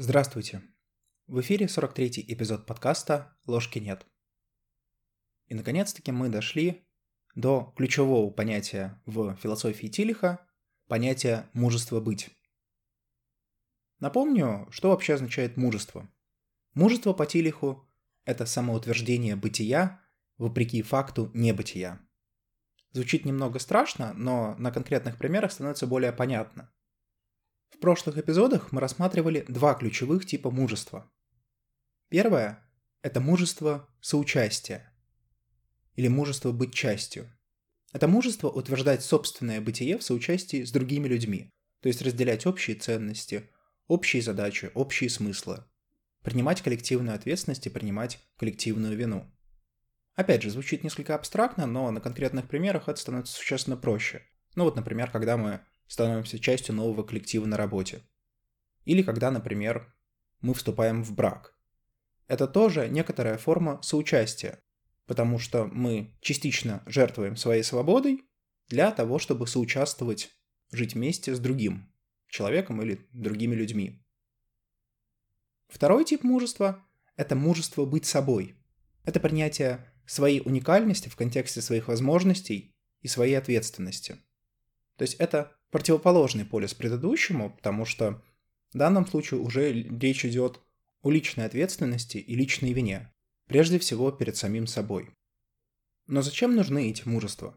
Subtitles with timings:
[0.00, 0.62] Здравствуйте.
[1.26, 4.06] В эфире 43-й эпизод подкаста «Ложки нет».
[5.48, 6.86] И наконец-таки мы дошли
[7.34, 10.46] до ключевого понятия в философии Тилиха–
[10.86, 12.30] понятия «мужество быть».
[13.98, 16.08] Напомню, что вообще означает мужество.
[16.74, 17.84] Мужество по Тилиху–
[18.24, 20.00] это самоутверждение бытия
[20.36, 21.98] вопреки факту небытия.
[22.92, 26.72] Звучит немного страшно, но на конкретных примерах становится более понятно–
[27.70, 31.10] в прошлых эпизодах мы рассматривали два ключевых типа мужества.
[32.08, 32.66] Первое–
[33.02, 34.92] это мужество соучастия
[35.94, 37.30] или мужество быть частью.
[37.92, 41.50] Это мужество утверждать собственное бытие в соучастии с другими людьми,
[41.80, 43.48] то есть разделять общие ценности,
[43.86, 45.64] общие задачи, общие смыслы,
[46.22, 49.30] принимать коллективную ответственность и принимать коллективную вину.
[50.14, 54.22] Опять же, звучит несколько абстрактно, но на конкретных примерах это становится существенно проще.
[54.54, 58.02] Ну вот, например, когда мы становимся частью нового коллектива на работе.
[58.84, 59.92] Или когда, например,
[60.40, 61.58] мы вступаем в брак.
[62.28, 64.62] Это тоже некоторая форма соучастия,
[65.06, 68.22] потому что мы частично жертвуем своей свободой
[68.68, 70.30] для того, чтобы соучаствовать,
[70.70, 71.90] жить вместе с другим
[72.28, 74.04] человеком или другими людьми.
[75.68, 76.86] Второй тип мужества–
[77.16, 78.56] это мужество быть собой.
[79.04, 84.18] Это принятие своей уникальности в контексте своих возможностей и своей ответственности.
[84.96, 88.22] То есть это противоположный полюс предыдущему, потому что
[88.72, 90.60] в данном случае уже речь идет
[91.02, 93.12] о личной ответственности и личной вине,
[93.46, 95.10] прежде всего перед самим собой.
[96.06, 97.54] Но зачем нужны эти мужества?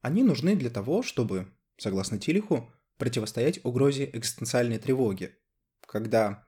[0.00, 5.34] Они нужны для того, чтобы, согласно Тилиху, противостоять угрозе экзистенциальной тревоги,
[5.86, 6.46] когда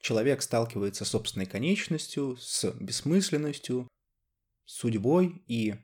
[0.00, 3.88] человек сталкивается с собственной конечностью, с бессмысленностью,
[4.64, 5.74] с судьбой, и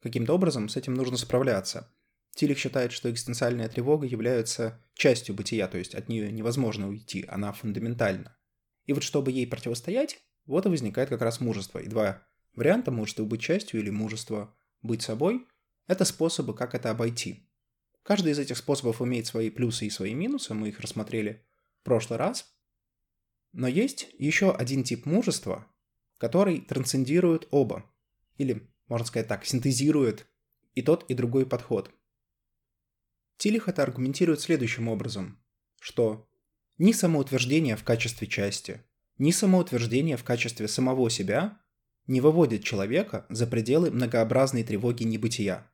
[0.00, 1.92] каким-то образом с этим нужно справляться–
[2.38, 7.50] Тилих считает, что экзистенциальная тревога является частью бытия, то есть от нее невозможно уйти, она
[7.50, 8.38] фундаментальна.
[8.86, 11.80] И вот чтобы ей противостоять, вот и возникает как раз мужество.
[11.80, 12.22] И два
[12.54, 15.48] варианта– мужество быть частью или мужество быть собой–
[15.88, 17.50] это способы, как это обойти.
[18.04, 21.44] Каждый из этих способов имеет свои плюсы и свои минусы, мы их рассмотрели
[21.80, 22.54] в прошлый раз.
[23.50, 25.66] Но есть еще один тип мужества,
[26.18, 27.84] который трансцендирует оба.
[28.36, 30.28] Или, можно сказать так, синтезирует
[30.76, 31.90] и тот, и другой подход–
[33.38, 35.40] Тилих это аргументирует следующим образом,
[35.80, 36.28] что
[36.76, 38.84] ни самоутверждение в качестве части,
[39.16, 41.60] ни самоутверждение в качестве самого себя
[42.08, 45.70] не выводит человека за пределы многообразной тревоги небытия.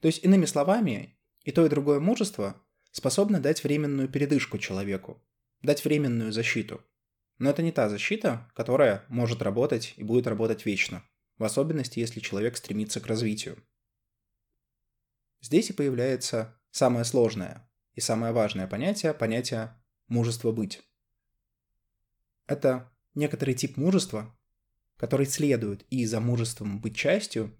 [0.00, 5.22] То есть, иными словами, и то, и другое мужество способно дать временную передышку человеку,
[5.60, 6.82] дать временную защиту.
[7.38, 11.04] Но это не та защита, которая может работать и будет работать вечно,
[11.36, 13.62] в особенности, если человек стремится к развитию.
[15.42, 19.76] Здесь и появляется самое сложное и самое важное понятие– понятие
[20.08, 20.82] мужества быть.
[22.46, 24.36] Это некоторый тип мужества,
[24.96, 27.56] который следует и за мужеством быть частью,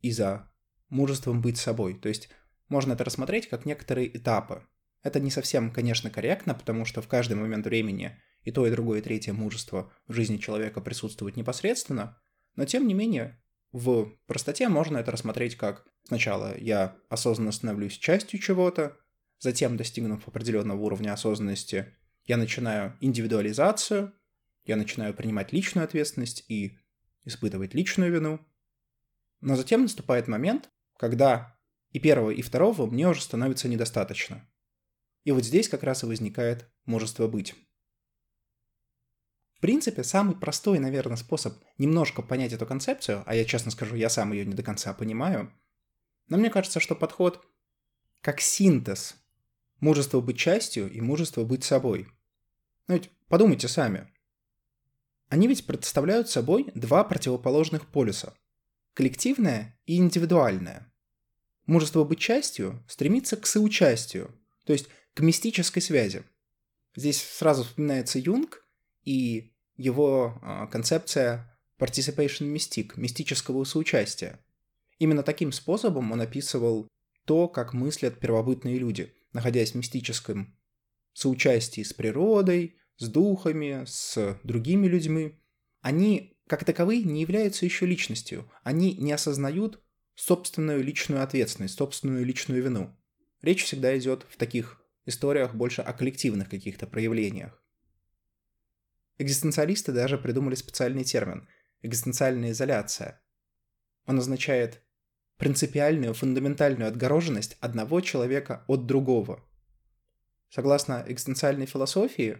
[0.00, 0.50] и за
[0.88, 1.98] мужеством быть собой.
[1.98, 2.28] То есть
[2.68, 4.66] можно это рассмотреть как некоторые этапы.
[5.02, 8.98] Это не совсем, конечно, корректно, потому что в каждый момент времени и то, и другое,
[8.98, 12.20] и третье мужество в жизни человека присутствует непосредственно,
[12.56, 13.40] но тем не менее
[13.72, 18.96] в простоте можно это рассмотреть как сначала я осознанно становлюсь частью чего-то,
[19.38, 24.12] затем, достигнув определенного уровня осознанности, я начинаю индивидуализацию,
[24.64, 26.78] я начинаю принимать личную ответственность и
[27.24, 28.40] испытывать личную вину.
[29.40, 31.56] Но затем наступает момент, когда
[31.90, 34.46] и первого, и второго мне уже становится недостаточно.
[35.24, 37.54] И вот здесь как раз и возникает мужество быть.
[39.54, 44.08] В принципе, самый простой, наверное, способ немножко понять эту концепцию, а я честно скажу, я
[44.08, 45.52] сам ее не до конца понимаю,
[46.28, 47.44] но мне кажется, что подход
[48.20, 49.16] как синтез
[49.80, 52.08] мужества быть частью и мужества быть собой.
[52.86, 54.12] Ну ведь подумайте сами.
[55.28, 58.34] Они ведь представляют собой два противоположных полюса–
[58.94, 60.92] коллективное и индивидуальное.
[61.66, 66.24] Мужество быть частью стремится к соучастию, то есть к мистической связи.
[66.96, 68.64] Здесь сразу вспоминается Юнг–
[69.08, 74.38] и его а, концепция participation mystic, мистического соучастия.
[74.98, 76.88] Именно таким способом он описывал
[77.24, 80.58] то, как мыслят первобытные люди, находясь в мистическом
[81.12, 85.40] соучастии с природой, с духами, с другими людьми.
[85.80, 88.50] Они, как таковые, не являются еще личностью.
[88.62, 89.82] Они не осознают
[90.14, 92.96] собственную личную ответственность, собственную личную вину.
[93.40, 97.62] Речь всегда идет в таких историях больше о коллективных каких-то проявлениях.
[99.18, 101.48] Экзистенциалисты даже придумали специальный термин–
[101.82, 103.22] экзистенциальная изоляция.
[104.06, 104.82] Он означает
[105.38, 109.44] принципиальную, фундаментальную отгороженность одного человека от другого.
[110.50, 112.38] Согласно экзистенциальной философии,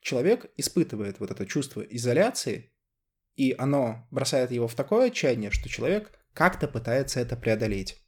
[0.00, 2.72] человек испытывает вот это чувство изоляции,
[3.36, 8.00] и оно бросает его в такое отчаяние, что человек как-то пытается это преодолеть.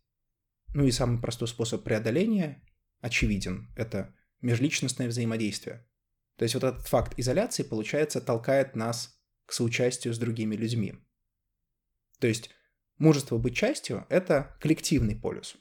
[0.74, 2.62] Ну и самый простой способ преодоления
[3.00, 3.72] очевиден.
[3.76, 5.86] Это межличностное взаимодействие.
[6.36, 10.94] То есть вот этот факт изоляции, получается, толкает нас к соучастию с другими людьми.
[12.18, 12.50] То есть
[12.98, 15.56] мужество быть частью– это коллективный полюс.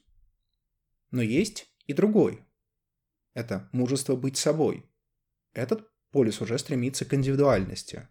[1.12, 2.44] Но есть и другой.
[3.34, 4.86] Это мужество быть собой.
[5.54, 8.08] Этот полюс уже стремится к индивидуальности.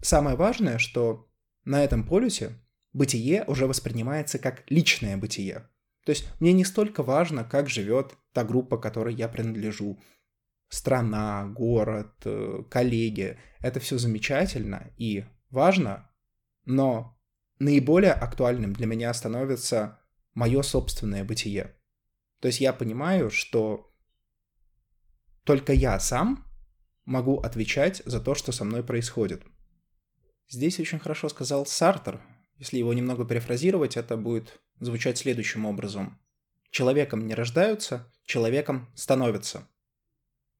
[0.00, 1.30] Самое важное, что
[1.64, 2.60] на этом полюсе
[2.92, 5.68] бытие уже воспринимается как личное бытие.
[6.04, 9.98] То есть мне не столько важно, как живет та группа, которой я принадлежу,
[10.68, 13.38] страна, город, э, коллеги.
[13.60, 16.10] Это все замечательно и важно,
[16.66, 17.18] но
[17.58, 20.00] наиболее актуальным для меня становится
[20.34, 21.76] мое собственное бытие.
[22.40, 23.90] То есть я понимаю, что
[25.44, 26.44] только я сам
[27.04, 29.42] могу отвечать за то, что со мной происходит.
[30.48, 32.20] Здесь очень хорошо сказал Сартер.
[32.56, 36.20] Если его немного перефразировать, это будет звучать следующим образом.
[36.70, 39.68] Человеком не рождаются, человеком становятся.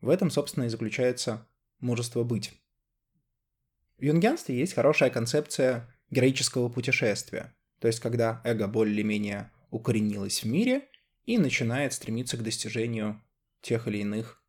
[0.00, 1.46] В этом, собственно, и заключается
[1.81, 2.52] мужество быть.
[3.99, 10.88] В юнгианстве есть хорошая концепция героического путешествия, то есть когда эго более-менее укоренилось в мире
[11.26, 13.20] и начинает стремиться к достижению
[13.61, 14.43] тех или иных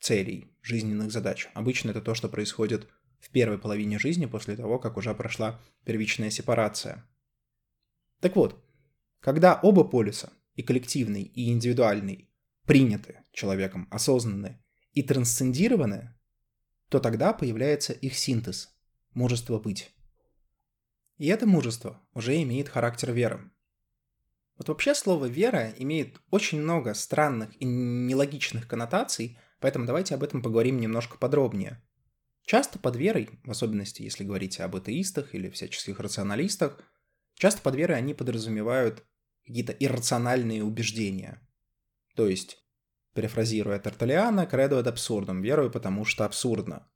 [0.00, 1.48] целей, жизненных задач.
[1.52, 2.88] Обычно это то, что происходит
[3.20, 7.06] в первой половине жизни после того, как уже прошла первичная сепарация.
[8.20, 8.64] Так вот,
[9.20, 12.28] когда оба полюса, и коллективный, и индивидуальный,
[12.66, 14.62] приняты человеком, осознаны
[14.92, 16.14] и трансцендированы,
[16.88, 18.74] то тогда появляется их синтез–
[19.14, 19.92] мужество быть.
[21.20, 23.52] И это мужество уже имеет характер веры.
[24.56, 30.42] Вот вообще слово «вера» имеет очень много странных и нелогичных коннотаций, поэтому давайте об этом
[30.42, 31.80] поговорим немножко подробнее–
[32.50, 36.80] Часто под верой, в особенности если говорить об атеистах или всяческих рационалистах,
[37.34, 39.04] часто под верой они подразумевают
[39.46, 41.40] какие-то иррациональные убеждения.
[42.16, 42.58] То есть,
[43.14, 46.90] перефразируя Тарталиана, кредо ad абсурдом, верую, потому что абсурдно.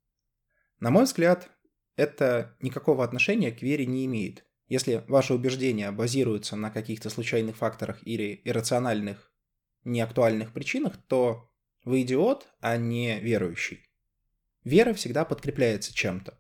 [0.81, 1.49] На мой взгляд,
[1.97, 4.45] это никакого отношения к вере не имеет.
[4.69, 9.31] Если ваши убеждения базируются на каких-то случайных факторах или иррациональных,
[9.85, 11.51] неактуальных причинах, то
[11.85, 13.87] вы идиот, а не верующий.
[14.65, 16.39] Вера всегда подкрепляется чем-то.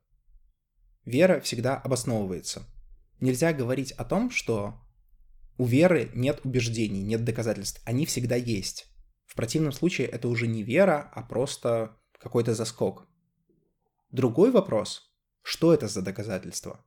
[1.04, 2.66] Вера всегда обосновывается.
[3.20, 4.80] Нельзя говорить о том, что
[5.58, 7.82] у веры нет убеждений, нет доказательств.
[7.84, 8.86] Они всегда есть.
[9.26, 13.06] В противном случае это уже не вера, а просто какой-то заскок.
[14.10, 15.10] Другой вопрос–
[15.44, 16.82] что это за доказательства?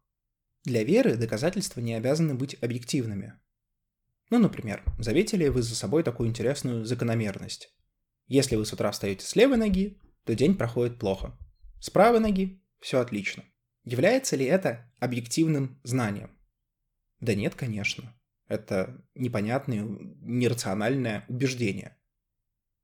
[0.63, 3.39] Для веры доказательства не обязаны быть объективными.
[4.31, 7.71] Ну, например, заметили вы за собой такую интересную закономерность.
[8.25, 11.37] Если вы с утра встаете с левой ноги, то день проходит плохо.
[11.79, 13.43] С правой ноги все отлично.
[13.83, 16.35] Является ли это объективным знанием?
[17.19, 18.19] Да нет, конечно.
[18.47, 21.95] Это непонятное, нерациональное убеждение.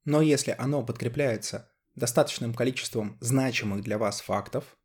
[0.05, 4.77] Но если оно подкрепляется достаточным количеством значимых для вас фактов,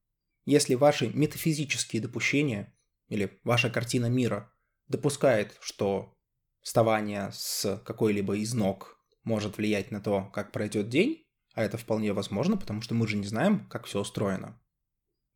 [0.48, 2.74] если ваши метафизические допущения
[3.08, 4.50] или ваша картина мира
[4.86, 6.16] допускает, что
[6.62, 12.14] вставание с какой-либо из ног может влиять на то, как пройдет день, а это вполне
[12.14, 14.58] возможно, потому что мы же не знаем, как все устроено,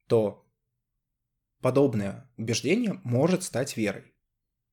[0.08, 0.48] то
[1.60, 4.14] подобное убеждение может стать верой.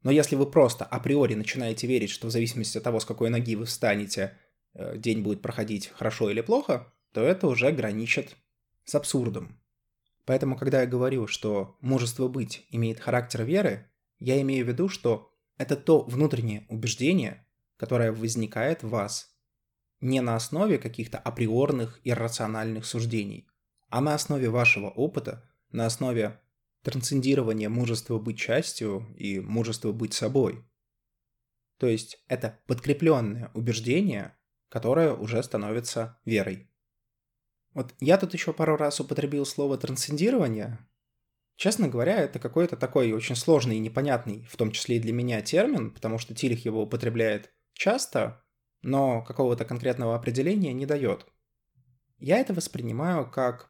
[0.03, 3.57] Но если вы просто априори начинаете верить, что в зависимости от того, с какой ноги
[3.57, 4.37] вы встанете,
[4.73, 8.37] э, день будет проходить хорошо или плохо, то это уже граничит
[8.85, 9.59] с абсурдом.
[10.25, 15.33] Поэтому, когда я говорю, что мужество быть имеет характер веры, я имею в виду, что
[15.57, 17.45] это то внутреннее убеждение,
[17.77, 19.35] которое возникает в вас
[20.01, 23.47] не на основе каких-то априорных иррациональных суждений,
[23.89, 26.39] а на основе вашего опыта, на основе
[26.83, 30.63] трансцендирования мужества быть частью и мужества быть собой.
[31.77, 34.37] То есть это подкрепленное убеждение,
[34.69, 36.68] которое уже становится верой.
[37.73, 40.79] Вот я тут еще пару раз употребил слово трансцендирование.
[41.55, 45.41] Честно говоря, это какой-то такой очень сложный и непонятный, в том числе и для меня,
[45.41, 48.43] термин, потому что Тилих его употребляет часто,
[48.81, 51.25] но какого-то конкретного определения не дает.
[52.17, 53.69] Я это воспринимаю как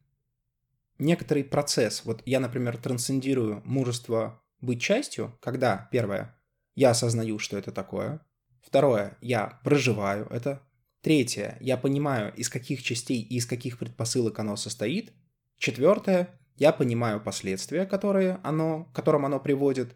[1.00, 2.06] некоторый процесс.
[2.06, 6.40] Вот я, например, трансцендирую мужество быть частью, когда, первое,
[6.76, 8.26] я осознаю, что это такое.
[8.62, 10.62] Второе, я проживаю это.
[11.02, 15.14] Третье, я понимаю, из каких частей и из каких предпосылок оно состоит.
[15.58, 19.96] Четвертое, я понимаю последствия, которые оно, к которым оно приводит.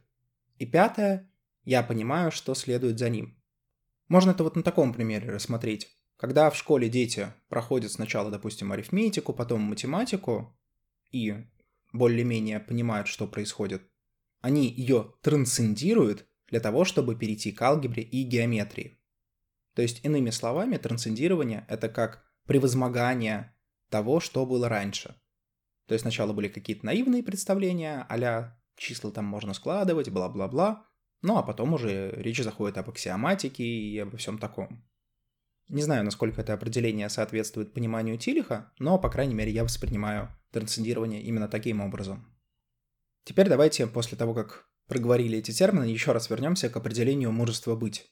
[0.59, 1.29] И пятое,
[1.65, 3.37] я понимаю, что следует за ним.
[4.07, 5.89] Можно это вот на таком примере рассмотреть.
[6.15, 10.57] Когда в школе дети проходят сначала, допустим, арифметику, потом математику
[11.11, 11.35] и
[11.91, 13.83] более-менее понимают, что происходит,
[14.39, 18.99] они ее трансцендируют для того, чтобы перейти к алгебре и геометрии.
[19.75, 23.55] То есть, иными словами, трансцендирование— это как превозмогание
[23.89, 25.15] того, что было раньше.
[25.87, 30.87] То есть сначала были какие-то наивные представления, а числа там можно складывать, бла-бла-бла,
[31.21, 34.83] ну а потом уже речь заходит об аксиоматике и обо всем таком.
[35.69, 41.21] Не знаю, насколько это определение соответствует пониманию Тилиха, но, по крайней мере, я воспринимаю трансцендирование
[41.21, 42.27] именно таким образом.
[43.23, 48.11] Теперь давайте, после того, как проговорили эти термины, еще раз вернемся к определению мужества быть.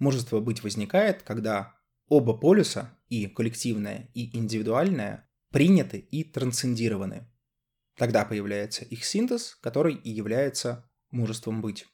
[0.00, 1.76] Мужество быть возникает, когда
[2.08, 7.30] оба полюса, и коллективное, и индивидуальное, приняты и трансцендированы.
[7.96, 11.86] Тогда появляется их синтез, который и является мужеством быть.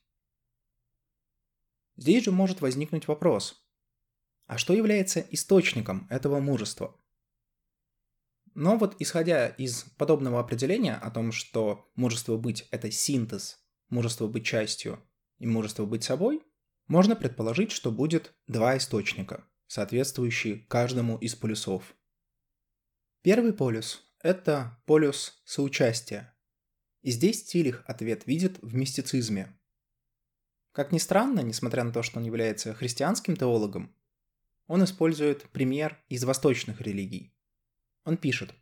[1.96, 3.66] Здесь же может возникнуть вопрос,
[4.46, 6.96] а что является источником этого мужества?
[8.54, 13.58] Но вот исходя из подобного определения о том, что мужество быть– это синтез,
[13.88, 15.02] мужество быть частью
[15.38, 16.42] и мужество быть собой,
[16.88, 21.94] можно предположить, что будет два источника, соответствующие каждому из полюсов.
[23.22, 26.34] Первый полюс– это полюс соучастия.
[27.02, 29.56] И здесь Тилих ответ видит в мистицизме.
[30.72, 33.94] Как ни странно, несмотря на то, что он является христианским теологом,
[34.66, 37.32] он использует пример из восточных религий.
[38.04, 38.54] Он пишет.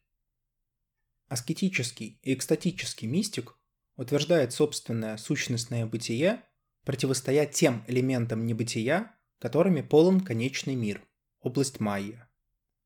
[1.28, 3.56] Аскетический и экстатический мистик
[3.96, 6.44] утверждает собственное сущностное бытие
[6.84, 11.02] противостоя тем элементам небытия, которыми полон конечный мир,
[11.40, 12.30] область майя.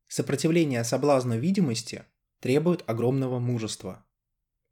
[0.07, 2.05] Сопротивление соблазну видимости
[2.41, 4.07] требует огромного мужества.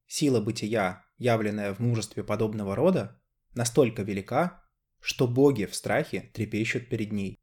[0.06, 3.20] Сила бытия, явленная в мужестве подобного рода,
[3.54, 4.62] настолько велика,
[5.00, 7.38] что боги в страхе трепещут перед ней.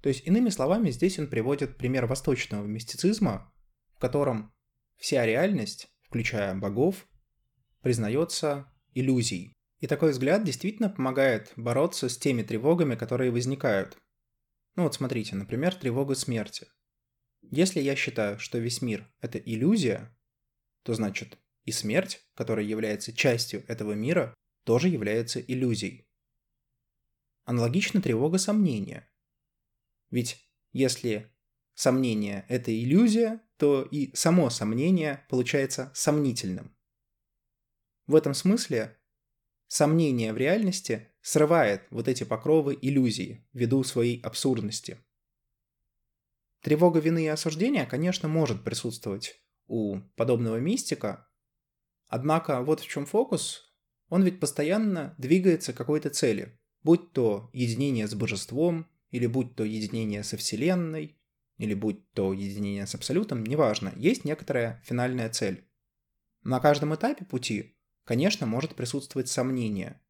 [0.00, 3.52] То есть, иными словами, здесь он приводит пример восточного мистицизма,
[3.94, 4.52] в котором
[4.96, 7.08] вся реальность, включая богов,
[7.80, 9.53] признается иллюзией.
[9.84, 13.98] И такой взгляд действительно помогает бороться с теми тревогами, которые возникают.
[14.76, 16.68] Ну вот смотрите, например, тревога смерти.
[17.42, 20.16] Если я считаю, что весь мир– это иллюзия,
[20.84, 26.08] то значит и смерть, которая является частью этого мира, тоже является иллюзией.
[27.44, 29.06] Аналогично тревога сомнения–
[30.10, 31.30] ведь если
[31.74, 36.74] сомнение– это иллюзия, то и само сомнение получается сомнительным.
[38.06, 38.98] В этом смысле
[39.74, 44.98] сомнение в реальности срывает вот эти покровы иллюзии ввиду своей абсурдности.
[46.60, 49.34] Тревога вины и осуждения, конечно, может присутствовать
[49.66, 51.28] у подобного мистика,
[52.06, 53.74] однако вот в чем фокус,
[54.08, 59.64] он ведь постоянно двигается к какой-то цели, будь то единение с божеством, или будь то
[59.64, 61.18] единение со Вселенной,
[61.56, 65.68] или будь то единение с Абсолютом, неважно, есть некоторая финальная цель.
[66.42, 70.00] На каждом этапе пути, конечно, может присутствовать сомнение,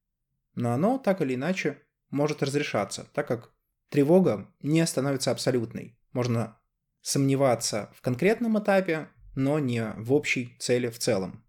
[0.55, 3.53] но оно так или иначе может разрешаться, так как
[3.89, 5.99] тревога не становится абсолютной.
[6.13, 6.59] Можно
[7.01, 11.45] сомневаться в конкретном этапе, но не в общей цели в целом.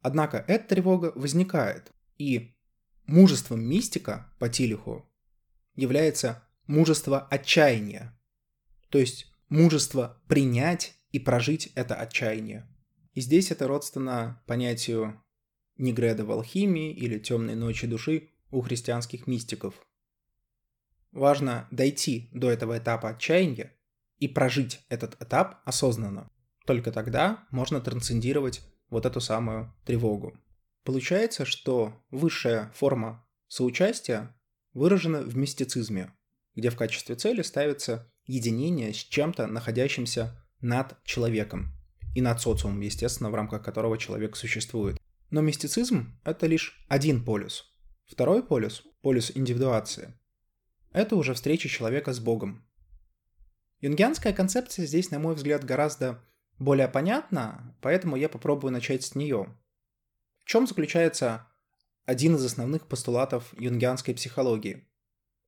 [0.00, 2.56] Однако эта тревога возникает, и
[3.06, 5.10] мужеством мистика по Тилиху
[5.74, 8.16] является мужество отчаяния.
[8.88, 12.68] То есть мужество принять и прожить это отчаяние.
[13.14, 15.20] И здесь это родственно понятию
[15.78, 19.74] Негреда в алхимии или темной ночи души у христианских мистиков.
[21.12, 23.72] Важно дойти до этого этапа отчаяния
[24.18, 26.30] и прожить этот этап осознанно.
[26.66, 30.36] Только тогда можно трансцендировать вот эту самую тревогу.
[30.84, 34.34] Получается, что высшая форма соучастия
[34.72, 36.12] выражена в мистицизме,
[36.54, 41.72] где в качестве цели ставится единение с чем-то, находящимся над человеком
[42.14, 44.97] и над социумом, естественно, в рамках которого человек существует.
[45.30, 47.70] Но мистицизм— это лишь один полюс.
[48.06, 50.18] Второй полюс— полюс индивидуации.
[50.92, 52.66] Это уже встреча человека с Богом.
[53.80, 56.24] Юнгианская концепция здесь, на мой взгляд, гораздо
[56.58, 59.54] более понятна, поэтому я попробую начать с нее.
[60.38, 61.46] В чем заключается
[62.06, 64.88] один из основных постулатов юнгианской психологии?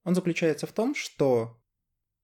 [0.05, 1.59] Он заключается в том, что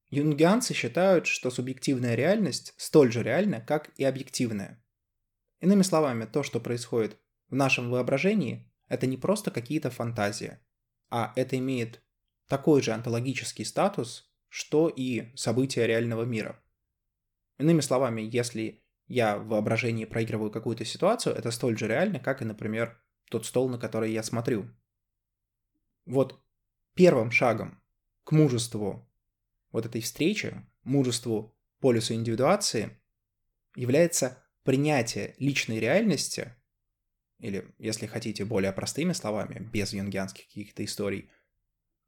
[0.09, 4.81] юнгианцы считают, что субъективная реальность столь же реальна, как и объективная.
[5.59, 7.17] Иными словами, то, что происходит
[7.49, 10.59] в нашем воображении, это не просто какие-то фантазии,
[11.09, 12.03] а это имеет
[12.47, 16.61] такой же онтологический статус, что и события реального мира.
[17.57, 22.45] Иными словами, если я в воображении проигрываю какую-то ситуацию, это столь же реально, как и,
[22.45, 24.69] например, тот стол, на который я смотрю.
[26.05, 26.41] Вот
[26.93, 27.81] первым шагом
[28.23, 29.09] к мужеству
[29.71, 33.01] вот этой встречи, мужеству полюса индивидуации,
[33.75, 36.55] является принятие личной реальности,
[37.39, 41.29] или, если хотите, более простыми словами, без юнгианских каких-то историй,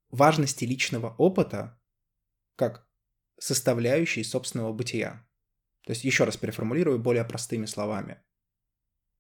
[0.09, 1.79] важности личного опыта
[2.55, 2.88] как
[3.38, 5.25] составляющей собственного бытия.
[5.86, 8.21] То есть, еще раз переформулирую более простыми словами.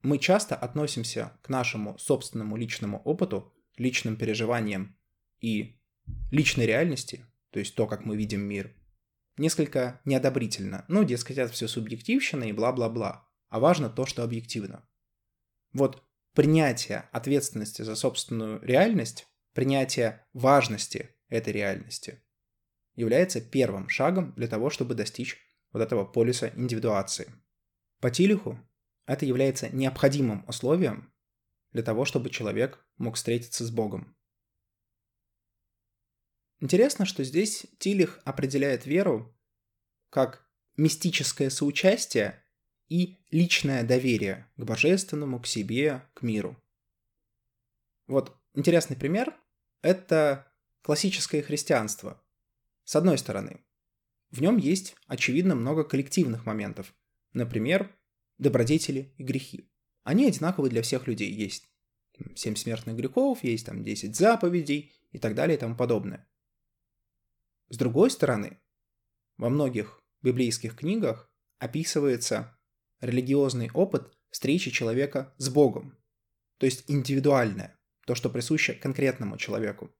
[0.01, 4.97] Мы часто относимся к нашему собственному личному опыту, личным переживаниям
[5.39, 5.79] и
[6.31, 8.75] личной реальности, то есть то, как мы видим мир,
[9.37, 10.85] несколько неодобрительно.
[10.87, 13.27] Ну, дескать, это все субъективщина и бла-бла-бла.
[13.49, 14.87] А важно то, что объективно.
[15.73, 22.23] Вот принятие ответственности за собственную реальность, принятие важности этой реальности
[22.95, 25.37] является первым шагом для того, чтобы достичь
[25.71, 27.33] вот этого полюса индивидуации.
[27.99, 28.59] По Тилиху
[29.05, 31.13] это является необходимым условием
[31.71, 34.15] для того, чтобы человек мог встретиться с Богом.
[36.59, 39.37] Интересно, что здесь Тилих определяет веру
[40.09, 42.43] как мистическое соучастие
[42.89, 46.57] и личное доверие к божественному, к себе, к миру.
[48.07, 49.33] Вот интересный пример–
[49.81, 52.21] это классическое христианство.
[52.83, 53.63] С одной стороны,
[54.31, 56.93] в нем есть, очевидно, много коллективных моментов.
[57.33, 57.95] Например,
[58.37, 59.69] добродетели и грехи.
[60.03, 61.31] Они одинаковы для всех людей.
[61.31, 61.69] Есть
[62.35, 66.27] семь смертных грехов, есть там 10 заповедей и так далее и тому подобное.
[67.69, 68.59] С другой стороны,
[69.37, 72.58] во многих библейских книгах описывается
[73.01, 75.97] религиозный опыт встречи человека с Богом,
[76.57, 79.91] то есть индивидуальное, то, что присуще конкретному человеку.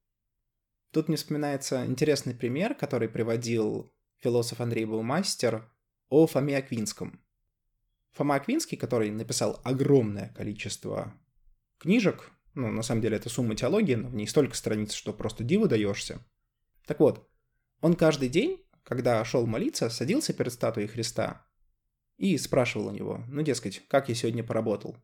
[0.91, 5.71] Тут мне вспоминается интересный пример, который приводил философ Андрей Баумастер
[6.09, 7.23] о Фоме Аквинском.
[8.13, 11.13] Фома Аквинский, который написал огромное количество
[11.77, 15.43] книжек, ну, на самом деле это сумма теологии, но в ней столько страниц, что просто
[15.43, 16.19] диву даешься.
[16.87, 17.29] Так вот,
[17.81, 21.47] он каждый день, когда шел молиться, садился перед статуей Христа
[22.19, 24.97] и спрашивал у него, ну, дескать, как я сегодня поработал.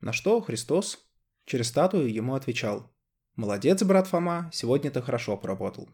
[0.00, 1.04] На что Христос
[1.44, 2.90] через статую ему отвечал,
[3.34, 5.88] «Молодец, брат Фома, сегодня ты хорошо поработал».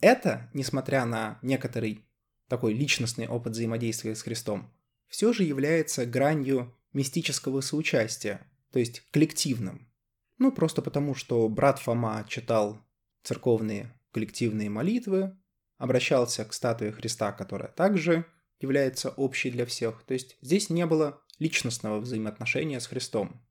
[0.00, 2.04] Это, несмотря на некоторый
[2.48, 4.70] такой личностный опыт взаимодействия с Христом,
[5.06, 9.88] все же является гранью мистического соучастия, то есть коллективным.
[10.38, 12.84] Ну, просто потому, что брат Фома читал
[13.22, 15.38] церковные коллективные молитвы,
[15.78, 18.26] обращался к статуе Христа, которая также
[18.60, 20.02] является общей для всех.
[20.04, 23.46] То есть здесь не было личностного взаимоотношения с Христом.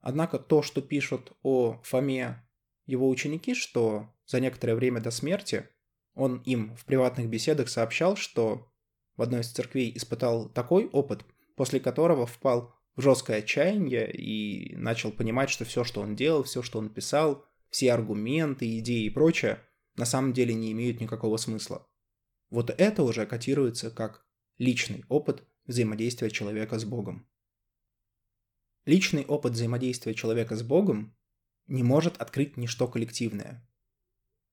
[0.00, 2.46] Однако то, что пишут о Фоме
[2.86, 5.68] его ученики, что за некоторое время до смерти
[6.14, 8.70] он им в приватных беседах сообщал, что
[9.16, 11.24] в одной из церквей испытал такой опыт,
[11.56, 16.62] после которого впал в жесткое отчаяние и начал понимать, что все, что он делал, все,
[16.62, 19.60] что он писал, все аргументы, идеи и прочее,
[19.96, 21.86] на самом деле не имеют никакого смысла.
[22.52, 24.26] Вот это уже котируется как
[24.58, 27.26] личный опыт взаимодействия человека с Богом.
[28.84, 31.16] Личный опыт взаимодействия человека с Богом
[31.66, 33.66] не может открыть ничто коллективное.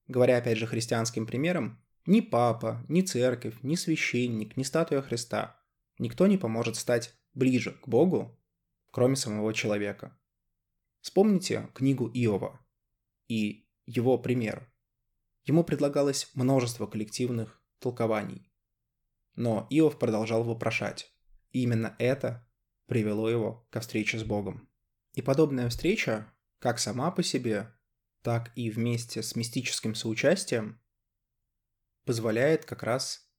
[0.08, 5.62] Говоря опять же христианским примером, ни папа, ни церковь, ни священник, ни статуя Христа,
[5.98, 8.40] никто не поможет стать ближе к Богу,
[8.92, 10.18] кроме самого человека.
[11.02, 12.66] Вспомните книгу Иова
[13.28, 14.72] и его пример.
[15.44, 18.52] Ему предлагалось множество коллективных толкований.
[19.36, 21.13] Но Иов продолжал вопрошать.
[21.52, 22.48] И именно это
[22.86, 24.70] привело его ко встрече с Богом.
[25.13, 27.74] И подобная встреча, как сама по себе,
[28.22, 30.82] так и вместе с мистическим соучастием,
[32.06, 33.30] позволяет как раз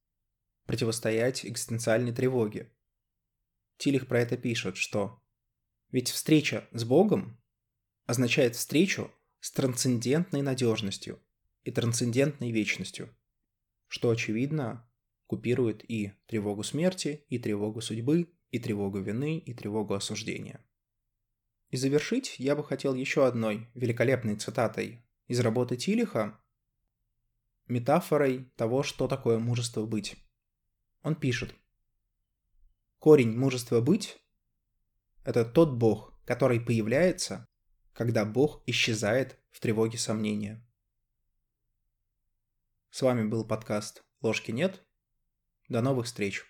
[0.65, 2.73] противостоять экзистенциальной тревоге.
[3.77, 5.21] Тилих про это пишет, что
[5.89, 7.41] ведь встреча с Богом
[8.05, 11.21] означает встречу с трансцендентной надежностью
[11.63, 13.13] и трансцендентной вечностью,
[13.91, 14.89] что, очевидно,
[15.27, 20.65] купирует и тревогу смерти, и тревогу судьбы, и тревогу вины, и тревогу осуждения.
[21.71, 26.39] И завершить я бы хотел еще одной великолепной цитатой из работы Тилиха,
[27.67, 30.15] метафорой того, что такое мужество быть.
[31.03, 31.53] Он пишет.
[32.97, 34.19] Корень мужества быть–
[35.25, 37.45] это тот Бог, который появляется,
[37.91, 40.65] когда Бог исчезает в тревоге сомнения.
[42.93, 44.83] С вами был подкаст «Ложки нет».
[45.69, 46.43] До новых встреч!